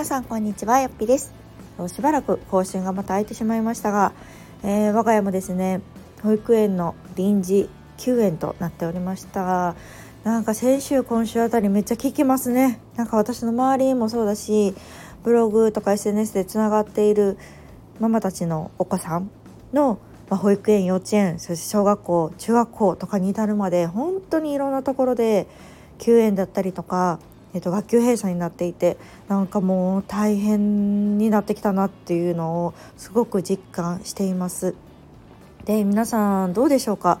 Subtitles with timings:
[0.00, 0.80] 皆さんこんにちは。
[0.80, 1.34] よっぴです。
[1.88, 4.14] しばらく更新がまた空いてしまいましたが、
[4.62, 5.82] えー、我が家もですね
[6.22, 7.68] 保育園の臨時
[7.98, 9.76] 休園となっておりました
[10.24, 12.80] なんか先週今週あたりめっちゃ聞きますね。
[12.96, 14.74] なんか私の周りもそうだし
[15.22, 17.36] ブログとか SNS でつながっている
[17.98, 19.30] ママたちのお子さん
[19.74, 19.98] の
[20.30, 25.46] ま保育園幼稚園そして小学校中学校とかに至るまで本当にいろんなところで
[25.98, 27.20] 休園だったりとか
[27.52, 28.96] えっと、学級閉鎖になっていて
[29.28, 34.74] なんかもう大変になってきたなっていうのをすごく実感しています。
[35.64, 37.20] で皆さんどうでしょうか？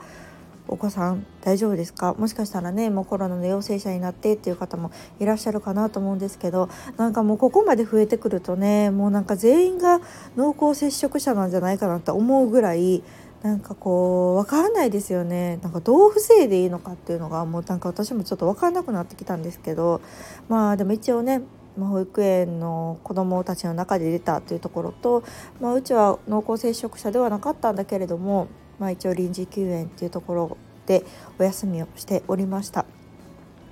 [0.68, 2.14] お子さん大丈夫ですか？
[2.14, 10.00] もしかしたらねもうコロナの陽性者になってっていう方もいらっしゃるかなと思うんですけどなんかもうここまで増えてくるとねもうなんか全員が
[10.36, 13.02] 濃厚接触者なんじゃないかなって思うぐらい
[13.42, 20.02] なんかこう分からないですよねなんかどう防いでいいのかっていうのがもうなんか私もちょっと分からなくなってきたんですけど
[20.48, 21.40] まあでも一応ね
[21.78, 25.22] 保育園の子どもたちの中で出たというところと、
[25.60, 31.04] まあ、うちは濃厚接触者ではなかったんだけれども、まあ、一応臨時休園っていうところで
[31.38, 32.84] お休みをしておりました。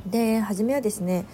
[0.06, 1.26] で初めはですね、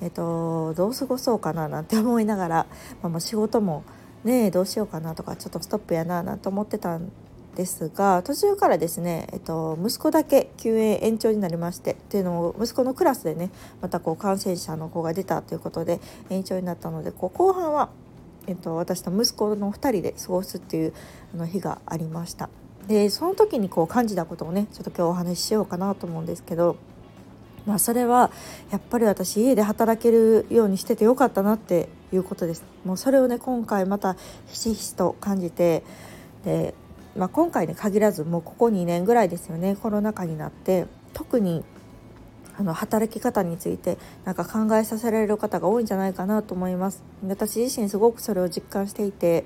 [0.00, 2.66] えっと、どう過ごそうかななんて思いながら、
[3.02, 3.84] まあ、もう仕事も
[4.24, 7.10] ねどうしようかなとかちょっとストップやななんて思ってたん
[7.56, 13.50] ですが途中からですね、えっと、息子だけ休園延長になりましてっていうのを息子のクラスでね
[13.80, 16.00] またこう感染者の子が出たということで
[16.30, 17.90] 延長になったのでこう後半は、
[18.46, 20.94] えっと、私と息子の2人で過ごすっていう
[21.34, 22.48] あの日がありました。
[22.88, 26.76] でその時にこう感じたことをねちょっと今日お話ししようかなと思うんですけど。
[27.64, 28.32] まあ、それは
[28.72, 34.16] やっぱり私家で働けるようにしててよかったなっていうことですもうそれをね今回また
[34.48, 35.84] ひしひしと感じて
[36.44, 36.74] で
[37.16, 41.64] まあ、今回に限らずもうここ2年ぐらいですよねコロナ禍になって特に
[42.58, 49.44] あの働き方についてなんか考えさせられる方が多いんじゃないかなと思います私自身すごくそれを実感していて、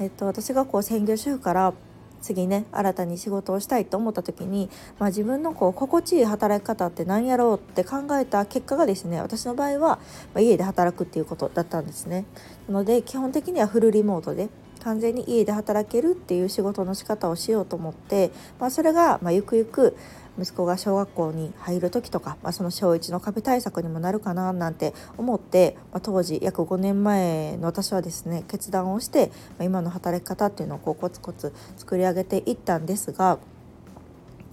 [0.00, 1.72] えっと、私がこう専業主婦から
[2.20, 9.98] 次ね新たに仕事をしたいと思った時に、まあ、自分のこう心地いい働き方って何やろうって考えた結果がですね私の場合は、
[10.32, 12.24] ま、家で働くっていうことだったんですね。
[12.68, 14.48] なので基本的にはフルリモートで
[14.82, 19.96] 完全に家で働けるっていう仕事の仕方をしようと思って、まあ、それが、ま、ゆくゆく
[20.38, 33.38] 息子が小学校に入る時とか、まあ、その小1の壁対策にもなるかななんて思って、まあ、当時約5年前の私はですね決断をして、まあ、今の働き方っていうのをこうコツコツ作り上げていったんですが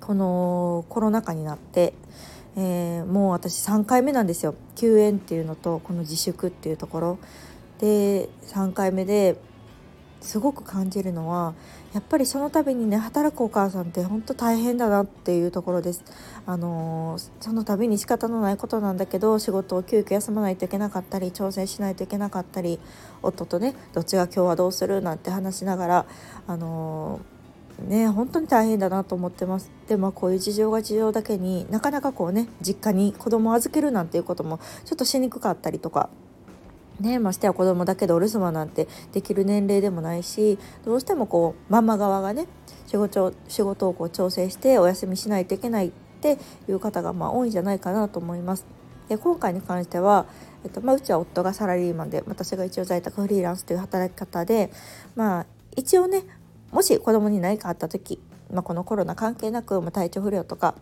[0.02, 1.94] このコロナ禍になって、
[2.58, 4.56] えー、もう私3回目なんですよ。
[4.76, 7.20] 休園っていうのとこの自粛っていうところ。
[7.80, 9.38] で3回目で
[10.22, 11.54] すごく感じるのは
[11.94, 16.04] やっぱりその度にね働くお母さんって本当大変だなっていうところです。
[16.46, 22.80] あのー、その度に仕方のないことなんだけど仕事を急遽休まないといけなかったり挑戦しないといけなかったり
[23.22, 26.06] 夫とねどっちが今日はどうするなんて話しながら
[26.48, 27.40] あのー
[27.82, 36.10] ね本当に大変だなと思ってますでもこういう事情が事情だけになかなかこうね実家に子供を預けるなんていうこともちょっとしにくかったりとか
[37.00, 42.48] ね、ましてや子供だけでお留守番なんてできる年齢でもないしどうしてもこうママ側がね
[42.88, 48.66] 仕事仕事をこう調整してお休みしないといけないっていう方がまあ多いんじゃないかなと思います。
[49.08, 50.28] で今回に関しては、
[50.64, 54.72] えっとまあ、うちは夫がサラリーマンで私が一応在宅フリーランスという働き方で
[55.16, 55.46] まあ
[55.76, 56.24] 一応ね
[56.72, 58.20] もし子供に何かあった時、
[58.52, 60.76] まあ、このコロナ関係なく、まあ、体調不良とか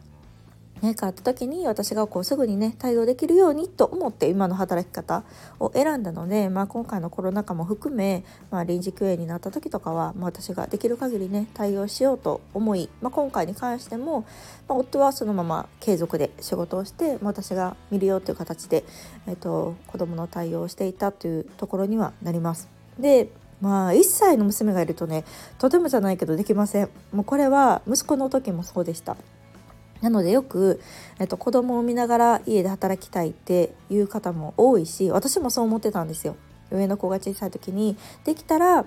[0.82, 5.24] ね、変わった時に私がこうすぐにね対応できるようにと思って今の働き方
[5.60, 14.22] を選んだので、まあ、今回のコロナ禍も含め、まあ、臨時休園になった時とかは、まあ、私ができる限りね対応しようと思い、まあ、今回に関しても、
[14.68, 18.84] まあ、夫はそのまま継続で仕事をして、まあ、私が見るよという形で、
[19.28, 22.70] えーと、子どもの対応をしていたというところにはなります。
[23.00, 23.30] で
[23.62, 25.24] まあ1歳の娘がいるとね
[25.58, 29.18] とてもじゃないけどできませんもうこれは息子の時もそうでした
[30.02, 30.80] なのでよく、
[31.20, 36.36] えっと、子供を見ながら家で働きたいっていう方も多いし私もそう思ってたんですよ。
[36.72, 37.96] 上の子が小さい時に
[38.26, 38.86] できたら、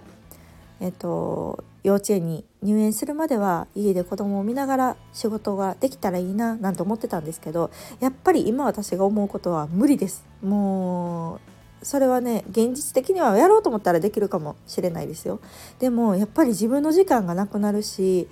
[0.80, 7.70] えっと、幼稚園に入園するまでは家で子供を見ながら仕事ができたらいいななんて思ってたんですけど
[8.00, 10.24] やっぱり今私が思うことは無理です。
[10.42, 11.40] もう
[11.82, 15.40] それはね現実的にはやろうと思ったらできるかもしれないですよ。
[15.78, 18.28] でもやっぱり自分の時間がなくなるし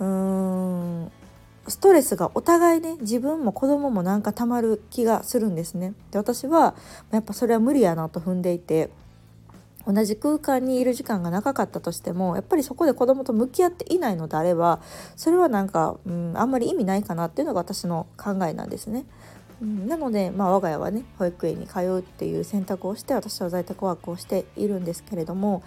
[0.00, 1.12] うーん
[1.68, 5.94] ストレスがお互いね自分も子供もなんかたまる気がするんですね。
[6.10, 6.74] で私は
[7.10, 8.90] やっぱそれは無理やなと踏んでいて
[9.86, 14.80] 同じ空間にいる時間が長かったとしてもやっぱりそこで子供と向き合っていないのであれば
[15.16, 19.04] それはなんか、うん、あんまり意味ないかなっていうのが私の考えなんですね。
[19.60, 25.62] うん、なので、まあ、我が家はね保育園に通うっていう選択をして私は在宅ワークをしているんですけれども、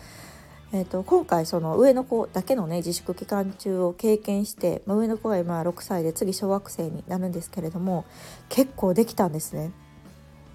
[0.75, 8.03] えーと、今回その上の子だけのね自粛期間中を経験して、まあ、上の子が今6歳で次小学生になるんですけれども
[8.49, 9.71] 結構できたんですね。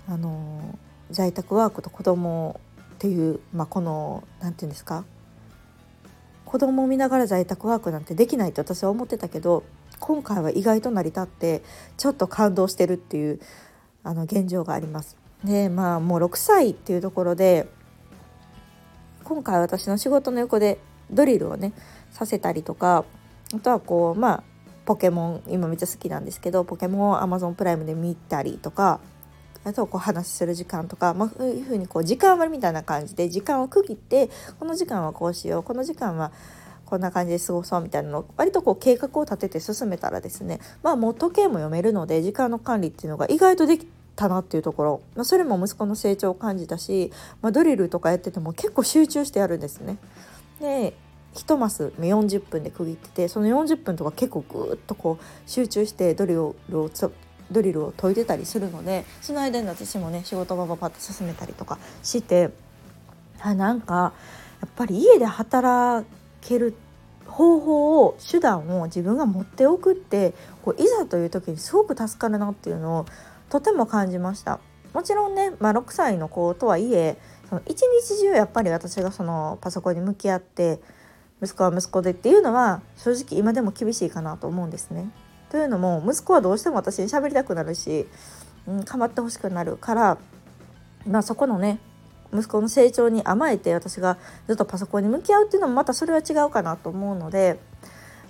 [0.07, 0.79] あの
[1.11, 2.61] 在宅ワークと子供
[2.97, 5.07] っていう、まあ、この何て言うんですか
[6.45, 9.65] 子供を見ながら在宅ワークなんてできないって私は思ってたけど
[10.01, 11.63] 今回は意外と成り立って
[11.97, 13.41] ちょっと感動してるっていう
[14.03, 15.17] あの現状があります。
[15.45, 17.69] でまあもう6歳っていうところで
[19.31, 21.73] 今回私の仕事の横でドリルをね
[22.11, 23.05] させたりとか
[23.55, 24.43] あとはこうまあ
[24.85, 28.99] ポケモン今めっちゃ好きなんですけどポケモンを Amazon プライムで見たりとか
[29.63, 36.33] あとこう話する時間とか、まあ、そういうふうにこう時間割みたいな感じで時間を区切ってこの時間はこうしようこの時間は
[36.85, 47.13] こんな感じで過ごそうみたいなのを割とこう計画を立てて進めたらですねまあもう時計も読めるので時間の管理っていうのが意外とできたなっていうところ、まあ、それも息子の成長を感じたし、
[47.43, 49.99] まあ、ドリルとかやってても結構集中してやるんですね。
[50.61, 50.95] で
[51.35, 56.55] 1マス40分で区切っててその40分とか結構ぐーっとこう集中してドリルを
[57.51, 62.51] ドリルを解いてたりするのでその間に私もね仕事場ばパッと進めたりとかして
[63.41, 64.13] あなんか
[64.61, 66.07] やっぱり家で働
[66.41, 66.75] ける
[67.27, 73.07] 方法を手段を自分が持っておくってこういざという時にすごく助かるなっていうのを
[73.51, 74.61] とても感じました。
[74.95, 77.19] もちろんね、まあ、6歳の子とはいえ
[77.49, 80.81] その一日中やっぱり私がそのパソコンに向き合って
[81.43, 85.11] 息子は息子でっていうのは正直今でも厳しいかなと思うんですね。
[85.51, 88.07] というのも息子はどうしても私に喋りたくなるし、
[88.67, 90.19] うん、構ってほしくなるから、
[91.07, 91.81] まあ、そこのね
[92.33, 97.59] 息子の成長に甘えて私がずっとパソコンに向き合うっていうのもまたそれは違うかなと思うので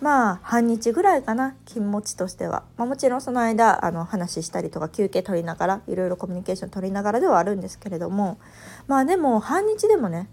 [0.01, 8.39] まあ半日ぐらいかな気持ちとしては、まあ、もちろんその間あの話したりとか休憩取りながらいろいろコミュニケーション取りながらではあるんですけれども。
[8.87, 10.29] まあでも半日でもね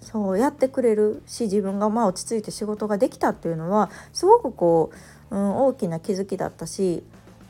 [0.00, 4.96] そうやってくれるし自分がまあ落ち着いて仕事ができたっていうのはすごくこう
[5.30, 7.02] うん、大きな気づきだったし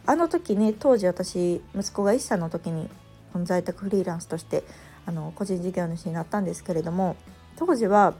[0.06, 2.88] あの時ね当時私息子が1歳の時に
[3.44, 4.64] 在宅フリーランスとして
[5.04, 7.16] あの個人事業主になったんですけれども
[7.56, 8.14] 当時は、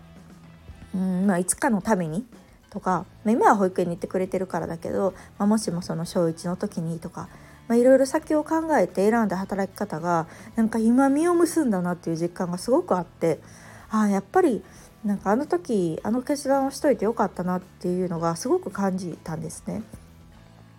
[0.94, 2.26] うんまあ、いつかのために
[2.76, 7.30] とか、まあ、今は保育園に行ってくれてるからだけど、まあ、もしもその小1の時にとか
[7.70, 10.26] いろいろ先を考えて選んだ働き方が
[10.56, 13.40] なんか今実を結んだなっていう実感がすごくあって
[13.88, 14.62] ああやっぱり
[15.06, 19.82] なんかあの時あの決断をしといてよかったなっていうのがすごく感じたんですね。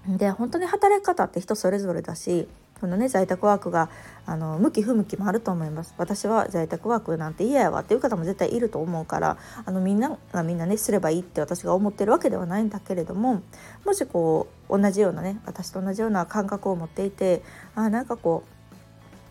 [0.07, 2.47] で本当に働き方って人それぞれだし
[2.79, 3.89] このね在宅ワークが
[4.25, 5.93] あの向き不向きもあると思います。
[5.97, 13.41] 私は在宅ワークなんて嫌やわっていう方も絶対いると思うからあのみんながみんなねすればいいって私が思ってるわけではないんだけれども
[13.85, 17.41] もしこう同じようなね私と同じような感覚を持っていて
[17.75, 18.43] あなんかこ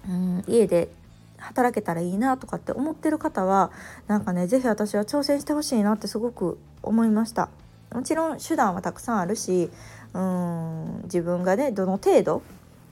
[0.08, 0.88] う、うん、家で
[1.38, 3.70] 働けたらいいなとかって思ってる方は
[4.06, 7.48] なんかね是非私は挑戦してほしいなってすごく思いました。
[7.92, 9.70] もちろん手段はたくさんあるし
[10.12, 12.42] うん自分がねどの程度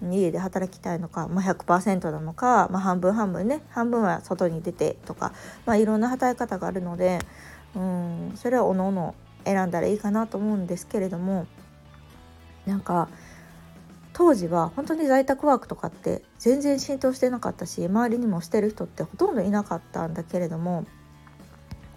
[0.02, 3.62] 家で働きたいのか、まあ、100%なのか、まあ、半分半分ね。
[3.70, 5.32] 半分は外に出てとか、
[5.66, 7.20] まあ、いろんな働き方があるので
[7.74, 9.14] うんそれはおのおの
[9.44, 11.46] 選んだらいいかなと思うんですけれども
[12.66, 13.08] なんか
[14.12, 20.86] 当時は本当に在宅ワークとかって全然浸透してなかったし周りにもしてる人ってほとんどいなかったんだけれども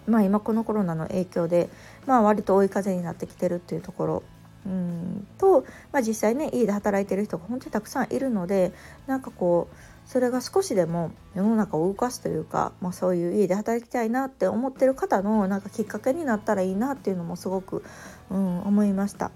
[0.06, 1.70] まあ今このコロナの影響で
[2.06, 4.22] まあ割と追い風になってきてるっていうところ
[4.68, 8.72] うんと、まあ、実際ね家で働いてる人が本当にたくさんいるので
[9.06, 9.76] なんかこう
[10.08, 17.82] それが少しでも世の中を動かすというか、まあ、そういう家で働きたいなって思ってる方のなんかきっかけになったらいいなっていうのもすごく、
[18.30, 19.30] うん、思いました。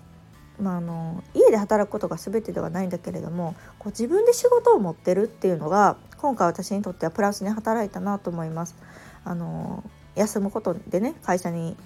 [0.61, 8.77] まあ、あの家で働くことが全てではないんだけれどもこう自分で仕事を持ってるっていうのが今回私にとってはプラスに働いたなと思います。
[9.25, 9.83] あの
[10.15, 11.77] 休むことでね会社に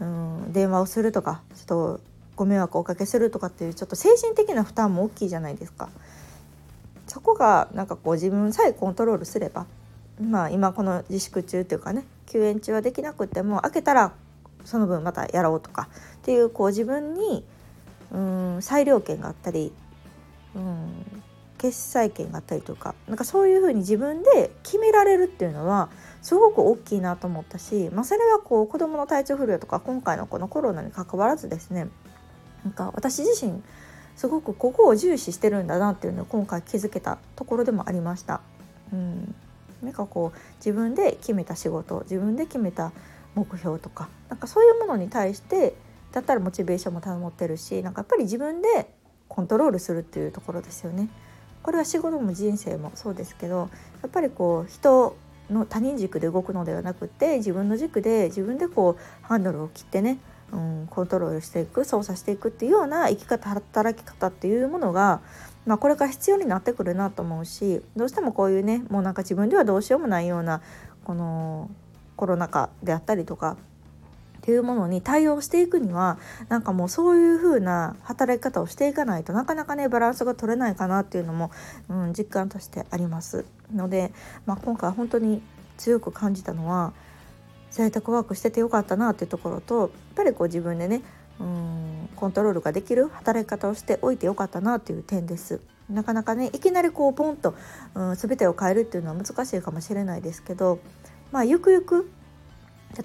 [0.00, 2.00] うん電話をするとかちょっと
[2.36, 5.88] ご迷惑をおかけするとかっていうちょっと精神的な負担も大きいじゃないですか。
[7.06, 9.66] そこがなんかこう自分さえコントロールすれば
[10.20, 14.12] まあ今この自粛中っていうかね休園中はできなくても開けたら
[14.64, 15.88] その分またやろうとか
[16.18, 17.44] っていうこう自分に
[18.10, 19.72] うん裁量権があったり、
[20.54, 21.22] うん、
[21.58, 25.88] 決裁権があったりとかなんかそういうふうに自分で決められるっていうのは
[26.22, 31.88] すごく大きいなと思ったし、まあ、それはこう子どもの体調不良とか今回のこのコロナに関わらずですね
[32.66, 33.62] なんか私自身
[34.16, 38.40] すごくここを重視してるんだなっていうのを今回気づけたところでもありました。
[38.92, 39.34] うん、
[39.82, 42.90] なんかこう自分で決めた仕事自分で決めた
[43.36, 45.74] 目標とかなんかそういうものに対して
[46.10, 48.90] だったらモチベーションも保ってるしなんかやっぱり自分で
[49.28, 51.08] コントロールするっていうところですよね。
[51.62, 53.68] これは仕事も人生もそうですけど
[54.02, 55.16] やっぱりこう人
[55.50, 60.18] の他人軸で動くのではなくて自分の軸で自分でこうハンドルを切ってね、
[60.52, 65.20] うん、コントロールしていく操作していくっていうような生き方働き方っていうものが、
[65.66, 70.62] まあ、これから必要になってくるなと思うしどうしてもこういうねもうなんか自分ではどうしようもないような
[71.04, 71.70] この
[72.16, 73.56] コロナ禍であったりとか
[74.38, 81.50] っていうものに対応していくにはなんかもうそういう風な働き方をしていかないとなかなかねバランスが取れないかなっていうのも、
[81.88, 84.12] うん、実感としてありますので、
[84.46, 85.42] まあ、今回本当に
[85.78, 86.92] 強く感じたのは
[87.70, 91.02] 在宅ワークしててよかったなっていうところとやっぱりこう自分でね
[91.38, 95.60] うんコントロールができる働き方をしておいてよかったなっていう点です。
[95.90, 97.54] なかなかねいきなりこうポンと、
[97.94, 100.80] うん、全てを変えるっていうのは難しいかもしれないですけど
[101.30, 102.10] まあゆくゆく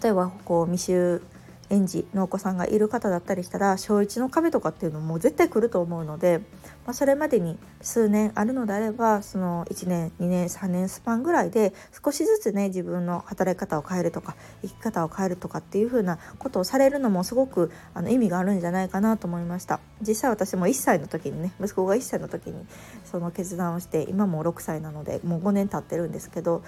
[0.01, 1.21] 例えばこう未就
[1.71, 6.39] 園児のお子さんがいる方だったりしたら小1の壁とかっていうのも絶対来ると思うので、
[6.85, 11.73] まあ、それまでに数年あるのであればその1年2年3年スパンぐらいで
[12.03, 19.79] 少しずつね自分の働き方を変えるとか生き方を変えるとかっていう風なことをされるのもすごくあの意味があるんじゃないかなと思いました。
[20.01, 22.65] 実際私も1歳の時にね息子が1歳の時に
[23.05, 26.63] その決断をして今も6歳なのでもう5年経ってるんですけど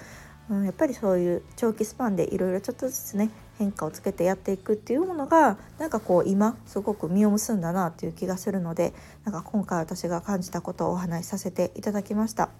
[0.50, 8.92] うん、やっぱりそういう長期スパンでいろいろちょっとずつね変化をつけてやっていくっていうものがなんかこう今すごく実を結んだなっていう気がするので
[9.24, 12.50] なんか今回私が感じたことをお話しさせていただきました。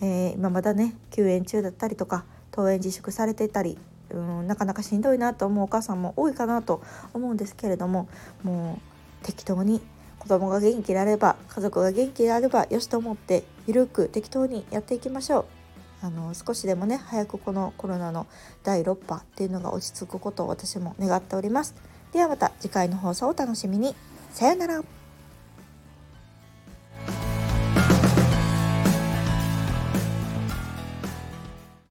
[0.00, 3.78] えー、今まだね休園中だったりとか登園自粛されてたり
[4.10, 6.82] うんなかなかしんどいなと思うお母さんも多いかなと
[7.14, 8.08] 思うんですけれども
[8.44, 8.78] も
[9.22, 9.80] う適当に
[10.18, 15.57] 子供が元気であれば家族が元気であればよしと思ってゆるく適当にやっていきましょう。
[16.00, 18.26] あの少しでもね早くこのコロナの
[18.62, 21.74] 第6波っていうのが落ち着くことを私も願っております。
[22.12, 23.94] ではまた次回の放送をお楽しみに。
[24.32, 24.97] さようなら。